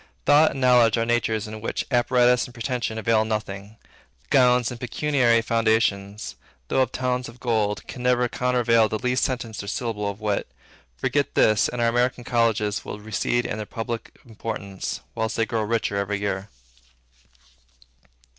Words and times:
Thought 0.25 0.49
and 0.53 0.61
knowledge 0.61 0.97
are 0.97 1.05
natures 1.05 1.47
in 1.47 1.61
which 1.61 1.85
apparatus 1.91 2.45
and 2.45 2.55
pretension 2.55 2.97
avail 2.97 3.23
nothing. 3.23 3.77
Gowns, 4.31 4.71
and 4.71 4.79
pecuniary 4.79 5.43
foundations, 5.43 6.37
though 6.69 6.81
of 6.81 6.91
towns 6.91 7.29
of 7.29 7.39
gold, 7.39 7.85
can 7.85 8.01
never 8.01 8.27
countervail 8.27 8.89
the 8.89 8.97
least 8.97 9.23
sentence 9.23 9.61
or 9.61 9.67
syllable 9.67 10.09
of 10.09 10.19
wit. 10.19 10.47
Forget 10.97 11.35
this, 11.35 11.69
and 11.69 11.79
our 11.79 11.87
American 11.87 12.23
colleges 12.23 12.83
will 12.83 12.97
recede 12.99 13.45
in 13.45 13.57
their 13.57 13.67
public 13.67 14.17
importance, 14.25 15.01
whilst 15.13 15.37
they 15.37 15.45
grow 15.45 15.61
richer 15.61 15.97
every 15.97 16.19
year. 16.19 16.49